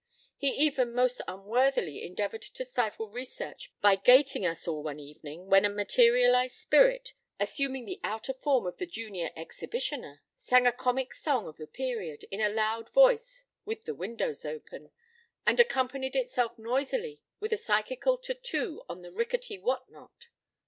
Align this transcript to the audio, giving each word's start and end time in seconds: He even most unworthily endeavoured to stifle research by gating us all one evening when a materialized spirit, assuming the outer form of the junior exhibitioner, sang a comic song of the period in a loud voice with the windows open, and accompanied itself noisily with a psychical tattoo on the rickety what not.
He 0.35 0.49
even 0.49 0.95
most 0.95 1.21
unworthily 1.27 2.03
endeavoured 2.03 2.41
to 2.41 2.65
stifle 2.65 3.07
research 3.09 3.71
by 3.81 3.97
gating 3.97 4.47
us 4.47 4.67
all 4.67 4.81
one 4.81 4.99
evening 4.99 5.45
when 5.45 5.63
a 5.63 5.69
materialized 5.69 6.55
spirit, 6.55 7.13
assuming 7.39 7.85
the 7.85 7.99
outer 8.03 8.33
form 8.33 8.65
of 8.65 8.77
the 8.79 8.87
junior 8.87 9.29
exhibitioner, 9.37 10.21
sang 10.35 10.65
a 10.65 10.71
comic 10.71 11.13
song 11.13 11.45
of 11.47 11.57
the 11.57 11.67
period 11.67 12.25
in 12.31 12.41
a 12.41 12.49
loud 12.49 12.89
voice 12.91 13.43
with 13.63 13.85
the 13.85 13.93
windows 13.93 14.43
open, 14.43 14.89
and 15.45 15.59
accompanied 15.59 16.15
itself 16.15 16.57
noisily 16.57 17.21
with 17.39 17.53
a 17.53 17.57
psychical 17.57 18.17
tattoo 18.17 18.81
on 18.89 19.03
the 19.03 19.11
rickety 19.11 19.59
what 19.59 19.87
not. 19.87 20.29